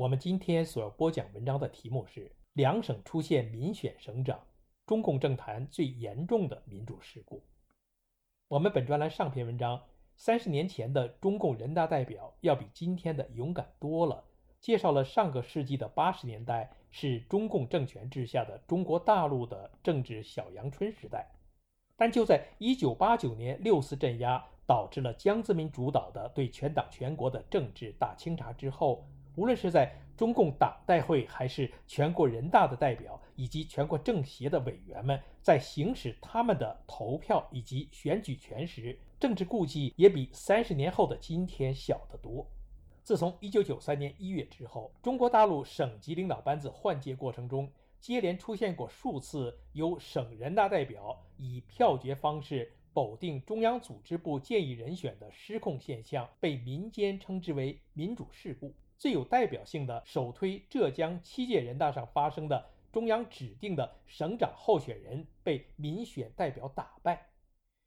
[0.00, 4.40] 我们今天所要播讲文章的题目是：两省出现民选省长，
[4.86, 7.42] 中共政坛最严重的民主事故。
[8.48, 9.82] 我们本专栏上篇文章：
[10.16, 14.24] 三十年前的中共人大代表要比今天的勇敢多了，
[14.58, 21.30] 介绍了上个世纪的八十年代是中共政权治下的中国大陆的政治小阳春时代。
[21.98, 29.06] 但就在一九八九年六四镇压导致了江泽民主导的对全党全国的政治大清查之后。
[29.36, 42.46] 无论是在中共党代会，还是全国人大的代表，以及全国政协的委员们，在行使他们的投票以及选举权时，政治顾忌也比三十年后的今天小得多。
[43.02, 58.74] 自从一九九三年一月之后，中国大陆省级领导班子换届过程中，接连出现过数次由省人大代表以票决方式否定中央组织部建议人选的失控现象，被民间称之为“民主事故”。
[59.00, 67.30] 最有代表性的，首推浙江七届人大上发生的中央指定的省长候选人被民选代表打败。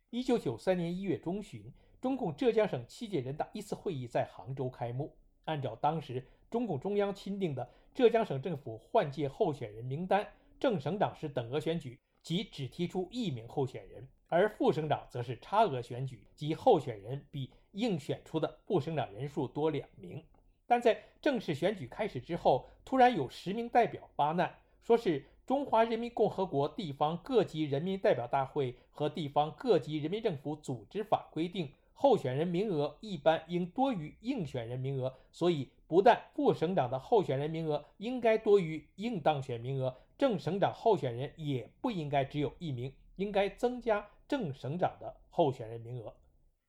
[0.09, 5.15] 一九九三年一月中旬，中共浙江省七届人大一次会议在杭州开幕。
[5.45, 10.27] 按照当时中共中央钦定的浙江省政府换届候选人名单，
[10.59, 20.25] 正省长是等额选举，即只提出一名候选人；而副省长则是差额选举，即候选人比应选出的副省长人数多两名。
[20.65, 46.15] 但在正式选举开始之后，突然有十名代表发难，说是《中华人民共和国地方各级人民代表大会和地方各级人民政府组织法》规定，候选人名额一般应多于应选人名额，所以不但副省长的候选人名额应该多于应当选名额，正省长候选人也不应该只有一名，应该增加正省长的候选人名额。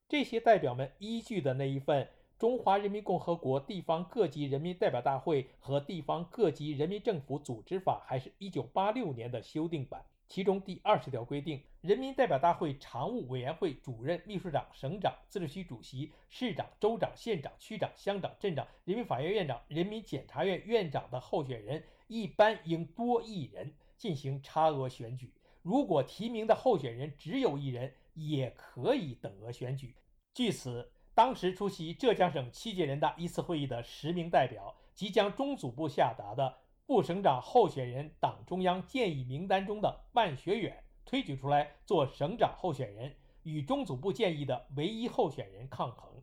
[0.08, 2.08] 这些代表们依据的那一份。
[2.44, 25.32] 中华人民共和国地方各级人民代表大会和地方各级人民政府组织法还是一九八六年的修订版，其中第二十条规定，人民代表大会常务委员会主任、秘书长、省长、自治区主席、市长、州长、县长、区长、乡长、镇长、人民法院院长、人民检察院院长的候选人一般应多一人进行差额选举，
[25.62, 29.94] 如果提名的候选人只有一人，也可以等额选举。
[30.34, 30.90] 据此。
[31.14, 43.14] 当时出席浙江省七届人大一次会议的十名代表，即将中组部下达的副省长候选人党中央建议名单中的万学远推举出来做省长候选人，
[43.44, 46.20] 与中组部建议的唯一候选人抗衡。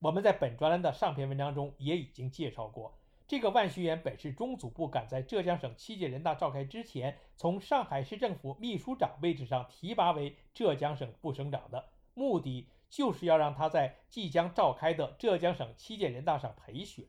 [0.00, 12.68] 我们在本专栏的上篇文章中也已经介绍过，这个万学远本是中组部赶在浙江省七届人大召开之前，从上海市政府秘书长位置上提拔为浙江省副省长的，目的。
[12.92, 17.06] 就是要让他在即将召开的浙江省七届人大上陪选。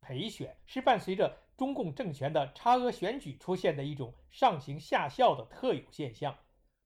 [0.00, 6.36] 陪选是伴随着中共政权的差额选举出现的一种上行下效的特有现象。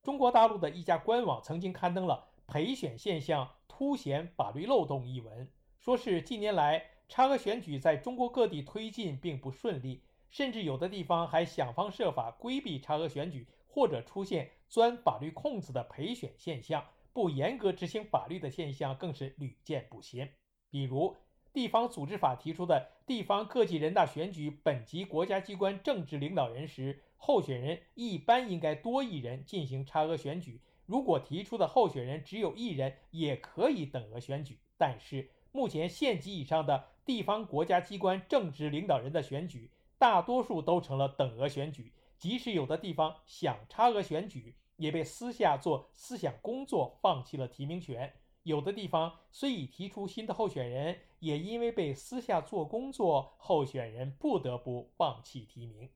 [0.02, 5.46] 中国大陆的一家官网曾经刊登了“陪选现象凸显法律漏洞”一文，
[5.78, 16.82] 说是近年来差额选举在中国各地推进并不顺利，甚至有的地方还想方设法规避差额选举，或者出现钻法律空子的陪选现象。
[17.18, 20.32] 不严格执行法律的现象更是屡见不鲜。
[20.70, 21.16] 比如，
[21.52, 30.60] 地方组织法提出的地方各级人大选举本级国家机关政治领导人时，候选人一般应该多一人进行差额选举。
[30.86, 34.60] 如果提出的候选人只有一人，也可以等额选举。
[34.76, 41.92] 但是，目前县级以上的地方国家机关政治领导人的选举，大多数都成了等额选举。
[42.16, 48.14] 即使有的地方想差额选举，也被私下做思想工作，放弃了提名权。
[48.44, 55.90] 有的地方虽已提出新的候选人，也因为被私下做工作，候选人不得不放弃提名。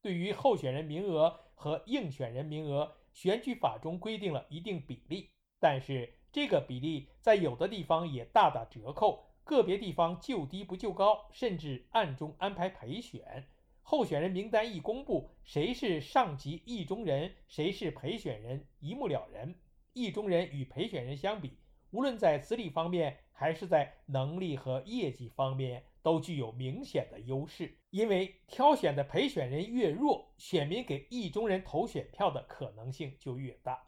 [0.00, 5.28] 对于候选人名额和应选人名额，选举法中规定了一定比例，
[5.58, 13.48] 但是这个比例在有的地方也大打折扣，个别地方就低不就高，甚至暗中安排陪选。
[13.82, 19.54] 候选人名单一公布，谁是上级意中人，谁是陪选人，一目了然。
[19.92, 21.58] 意中人与陪选人相比，
[21.90, 33.82] 无论在资历方面，还是在能力和业绩方面，都具有明显的优势，因为挑选的陪选人越弱，选民给意中人投选票的可能性就越大。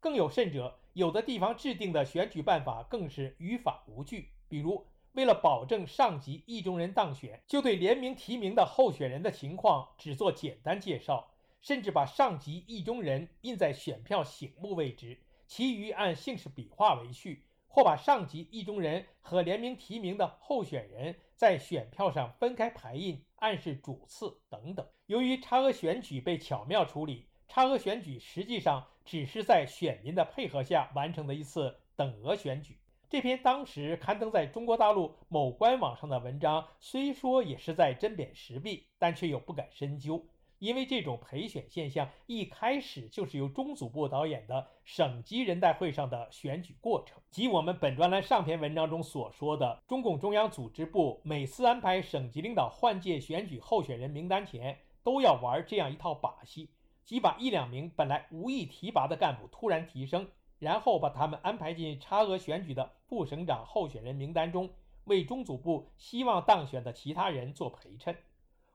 [0.00, 11.30] 更有甚者，有的地方制定的选举办法更是于法无据，比如为了保证上级意中人当选，就对联名提名的候选人的情况只做简单介绍，
[11.62, 17.46] 甚至把上级意中人印在选票醒目位置，其余按姓氏笔画为序。
[17.66, 24.86] 或把上级意中人和联名提名的候选人在选票上分开排印，暗示主次等等。
[25.06, 32.78] 由于差额选举被巧妙处理，差额选举实际上只是在选民的配合下完成的一次等额选举。
[33.08, 40.26] 这篇当时刊登在中国大陆某官网上的文章，虽说也是在针砭时弊，但却又不敢深究。
[40.60, 56.70] 因为这种陪选现象一开始就是由中组部导演的省级人代会上的选举过程，即我们本专栏上篇文章中所说的，中共中央组织部每次安排省级领导换届选举候选人名单前，都要玩这样一套把戏，
[57.04, 60.26] 即把一两名本来无意提拔的干部突然提升，
[60.64, 64.70] 然后把他们安排进差额选举的副省长候选人名单中，
[65.04, 68.16] 为中组部希望当选的其他人做陪衬。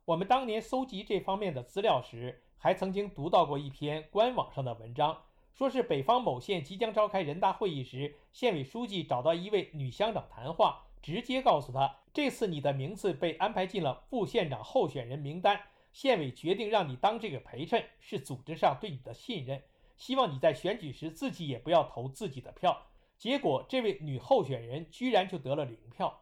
[0.06, 5.24] 我们当年搜集这方面的资料时，还曾经读到过一篇官网上的文章，
[5.56, 15.60] 说是北方某县即将召开人大会议时，县委书记找到一位女乡长谈话，直接告诉她，这次你的名字被安排进了副县长候选人名单，
[15.92, 19.64] 县委决定让你当这个陪衬，是组织上对你的信任，
[20.00, 22.88] 希望你在选举时自己也不要投自己的票。
[23.18, 26.22] 结果，这位女候选人居然就得了零票。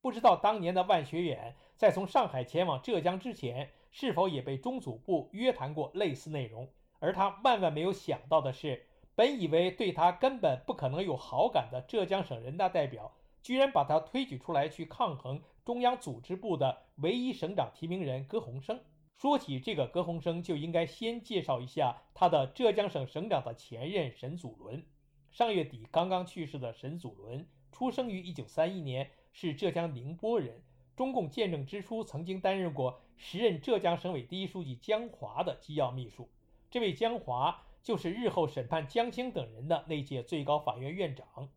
[0.00, 6.70] 不知道当年的万学远在从上海前往浙江之前，是否也被中组部约谈过类似内容？
[7.00, 8.86] 而他万万没有想到的是，
[9.16, 13.12] 本以为对他根本不可能有好感的浙江省人大代表，
[13.42, 18.78] 居然把他推举出来去抗衡中央组织部的唯一省长提名人歌鸿生。
[19.16, 24.84] 说起这个葛洪生，就应该先介绍一下他的浙江省省长的前任沈祖伦。
[25.30, 29.10] 上月底刚刚去世的沈祖伦，出生于1931年。
[29.38, 30.62] 是浙江宁波人。
[30.96, 36.30] 中共建政之初，曾经担任过时任浙江省委第一书记江华的机要秘书。
[36.70, 41.50] 这位江华就是日后审判江青等人的那届最高法院院长。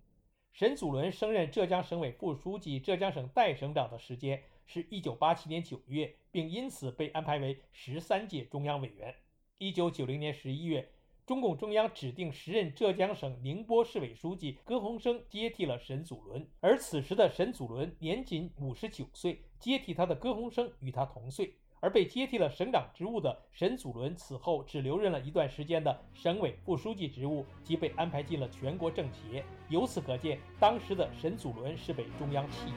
[0.60, 9.16] 沈祖伦升任浙江省委副书记、浙江省代省长的时间是一九八七年九月，并因此被安排为十三届中央委员。
[9.58, 10.92] 一九九零年十一月。
[11.26, 29.44] 中共中央指定时任浙江省宁波市委书记葛洪生接替了沈祖伦，而此时的沈祖伦年仅五十九岁，接替他的葛洪生与他同岁，而被接替了省长职务的沈祖伦此后只留任了一段时间的省委副书记职务，即被安排进了全国政协。
[29.70, 32.76] 由此可见，当时的沈祖伦是被中央器用。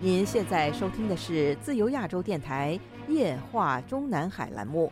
[0.00, 2.78] 您现在收听的是自由亚洲电台。
[3.06, 4.90] 夜话中南海栏目，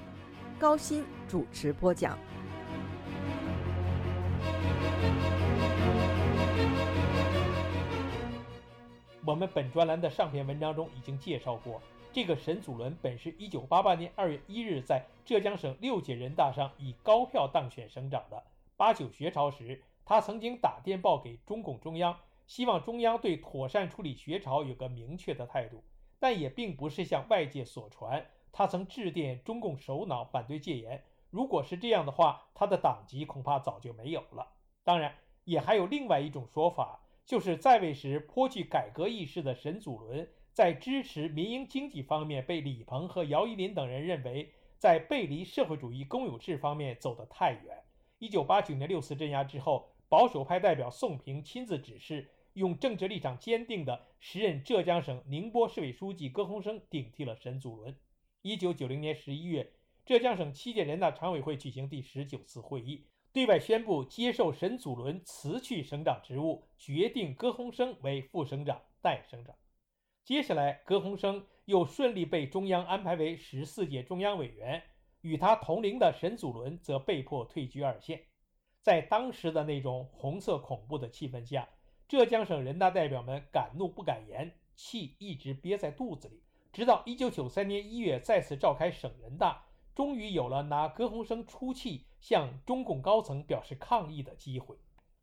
[0.58, 2.18] 高鑫主持播讲。
[9.24, 11.80] 我们本专栏的上篇文章中已经介绍过，
[12.12, 18.42] 这个沈祖伦本是一九八八年二月一日在浙江省六届人大上以高票当选省长的。
[18.76, 25.84] 八九学潮时，他曾经打电报给中共中央，希望中央对妥善处理学潮有个明确的态度。
[26.18, 31.04] 但也并不是像外界所传，他曾致电中共首脑反对戒严。
[31.30, 34.48] 如果是这样的话，他的党籍恐怕早就没有了。
[34.82, 35.14] 当然，
[35.44, 47.82] 也还有另外一种说法，就是在位时颇具改革意识的沈祖伦，在支持民营经济方面被李鹏和姚依林等人认为在背离社会主义公有制方面走得太远。
[48.18, 52.30] 一九八九年六次镇压之后，保守派代表宋平亲自指示。
[52.54, 57.96] 用政治立场坚定的时任浙江省宁波市委书记葛洪生顶替了沈祖伦。
[58.42, 59.72] 一九九零年十一月，
[60.04, 69.54] 浙江省七届人大常委会举行第十九次会议，对外宣布接受沈祖伦辞去省长职务，决定葛洪生为副省长、代省长。
[70.22, 74.82] 接下来，葛洪生又顺利被中央安排为十四届中央委员，
[75.22, 78.22] 与他同龄的沈祖伦则被迫退居二线。
[78.82, 81.66] 在当时的那种红色恐怖的气氛下，
[82.06, 94.76] 浙江省人大代表们敢怒不敢言，气一直憋在肚子里，直到1993年1月再次召开省人大，终于有了拿葛洪生出气向中共高层表示抗议的机会。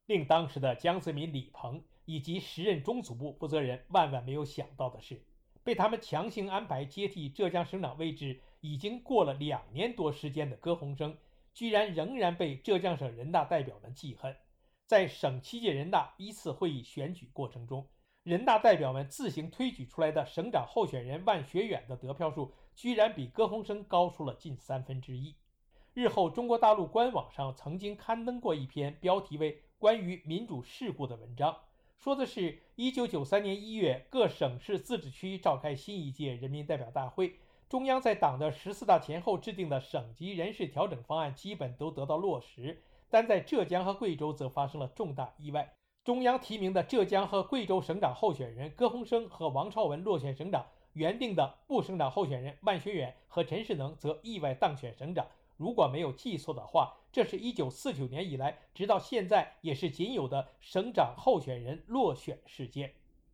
[0.06, 5.24] 令当时的江泽民、李鹏以及时任中组部负责人万万没有想到的是，
[5.64, 11.16] 被他们强行安排接替浙江省长位置已经过了两年多时间的葛洪生，
[11.54, 14.36] 居然仍然被浙江省人大代表们记恨。
[14.88, 17.88] 在省七届人大一次会议选举过程中，
[18.29, 25.36] 人大代表们自行推举出来的省长候选人万学远的得票数，居然比歌鸿生高出了近三分之一。
[25.95, 31.57] 日后，中国大陆官网上曾经刊登过一篇标题为《关于民主事故》的文章，
[31.98, 45.74] 说的是1993年1月，各省市自治区召开新一届人民代表大会，中央在党的十四大前后制定的省级人事调整方案基本都得到落实，但在浙江和贵州则发生了重大意外。
[46.10, 55.28] 中央提名的浙江和贵州省长候选人歌鸿生和王朝文落选省长，原定的副省长候选人万学远和陈世能则意外当选省长。
[55.56, 62.92] 如果没有记错的话，这是一九四九年以来，直到现在也是仅有的省长候选人落选事件。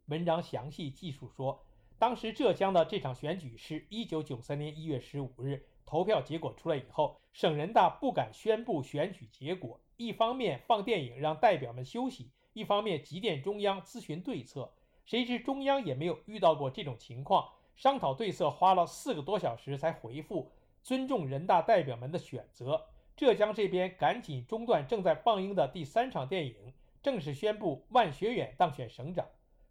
[0.07, 1.63] 文章详细记述说，
[1.97, 14.71] 当时浙江的这场选举是一九九三年一月十五日，投票结果出来以后，省人大不敢宣布选举结果，一方面放电影让代表们休息，一方面急电中央咨询对策。
[15.05, 20.51] 谁知中央也没有遇到过这种情况，商讨对策花了四个多小时才回复。
[20.81, 22.87] 尊重人大代表们的选择。
[23.17, 29.25] 浙江这边赶紧中断正在放映的第三场电影，正式宣布万学远当选省长。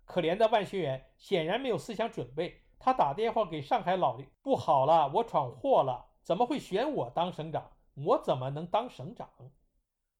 [0.05, 7.71] 可怜的万学远显然没有思想准备，他打电话给上海老李：“不好了，我闯祸了，怎么会选我当省长？
[7.95, 9.31] 我怎么能当省长？”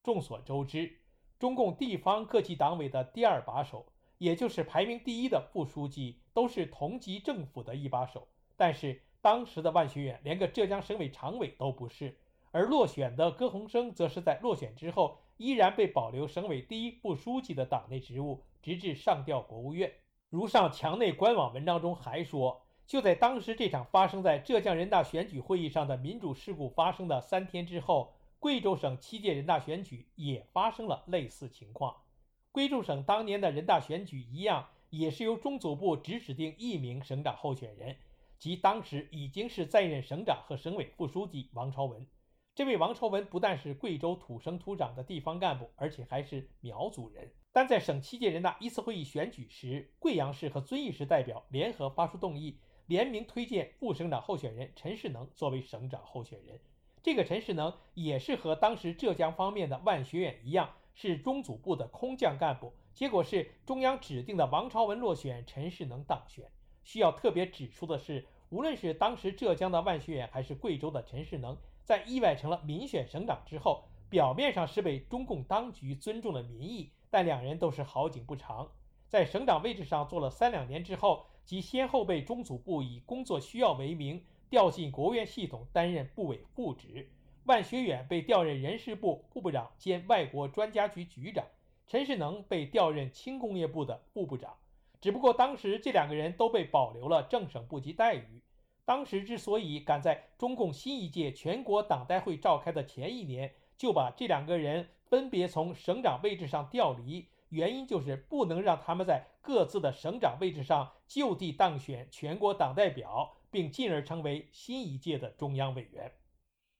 [0.01, 0.99] 众所周知，
[1.39, 3.85] 中共地方各级党委的第二把手，
[4.17, 9.01] 也就是排名第一的副书记，都是同级政府的一把手，但是。
[9.21, 12.15] 当时的万学远连个浙江省委常委都不是，
[12.51, 19.91] 而落选的歌鸿生则是在落选之后依然被保留省委第一副书记的党内职务，直至上调国务院。
[20.29, 28.13] 如上墙内官网文章中还说，就在当时这场发生在浙江人大选举会议上的民主事故发生的三天之后，
[28.45, 32.03] 贵州省七届人大选举也发生了类似情况。
[32.51, 37.97] 贵州省当年的人大选举一样，也是由中组部只指定一名省长候选人。
[38.37, 42.05] 即当时已经是在任省长和省委副书记王朝文。
[42.53, 47.27] 这位王朝文不但是贵州土生土长的地方干部，而且还是苗族人。
[47.51, 56.61] 但在省七届人大一次会议选举时，贵阳市和遵义市代表联合发出动议，联名推荐副省长候选人陈世能作为省长候选人。
[57.05, 62.73] 这个陈世能也是和当时浙江方面的万学远一样，是中组部的空降干部。
[62.95, 66.49] 结果是中央指定的王朝文落选，陈世能当选。
[66.83, 78.71] 需要特别指出的是，无论是当时浙江的万学远，还是贵州的陈世能，在意外成了民选省长之后，表面上是被中共当局尊重了民意，但两人都是好景不长，
[79.07, 87.09] 在省长位置上做了三两年之后，即先后被中组部以工作需要为名调进国务院系统担任部委副职。
[87.45, 91.45] 万学远被调任人事部副部长兼外国专家局局长，
[91.87, 94.55] 陈世能被调任轻工业部的副部长。
[94.99, 98.41] 只不过当时这两个人都被保留了正省部级待遇。
[98.83, 116.11] 当时之所以赶在中共新一届全国党代会召开的前一年就把这两个人分别从省长位置上调离，原因就是不能让他们在各自的省长位置上就地当选全国党代表，并进而成为新一届的中央委员。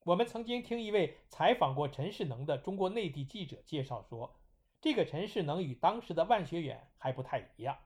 [0.04, 4.36] 我们曾经听一位采访过陈世能的中国内地记者介绍说，
[4.82, 7.78] 这个陈世能与当时的万学远还不太一样。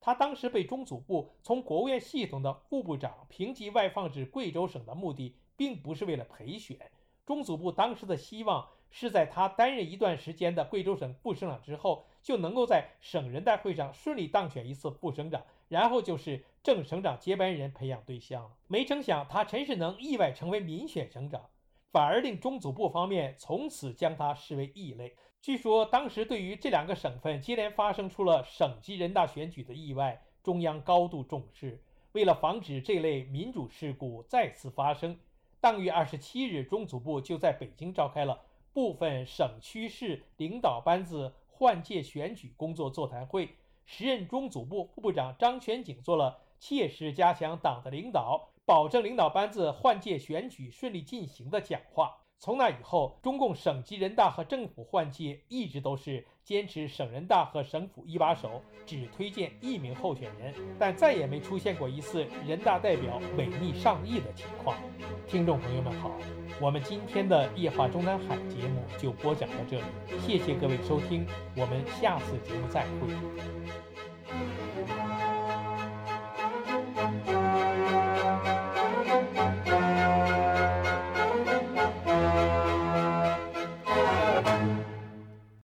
[0.00, 6.90] 他当时被中组部从国务院系统的副部长评级外放至贵州省的目的，并不是为了陪选。
[7.26, 18.50] 中组部当时的希望是在他担任一段时间的贵州省副省长之后，就能够在省人大会上顺利当选一次副省长，然后就是正省长接班人培养对象了。
[18.66, 21.48] 没成想，他陈世能意外成为民选省长，
[21.92, 25.16] 反而令中组部方面从此将他视为异类。
[25.40, 31.80] 据说当时对于这两个省份接连发生出了省级人大选举的意外，中央高度重视。
[32.12, 35.16] 为了防止这类民主事故再次发生，
[35.60, 38.40] 当月二十七日，中组部就在北京召开了
[38.72, 43.50] 部分省区市领导班子换届选举工作座谈会。
[43.86, 52.18] 时任中组部副部长张全景做了切实加强党的领导，保证领导班子换届选举顺利进行的讲话。
[52.42, 64.78] 从那以后，中共省级人大和政府换届一直都是坚持省人大和省府一把手，只推荐一名候选人，但再也没出现过一次人大代表违逆上议的情况。
[65.28, 66.16] 听众朋友们好，
[66.62, 69.84] 我们今天的夜话中南海节目就播讲到这里，
[70.26, 73.89] 谢谢各位收听，我们下次节目再会。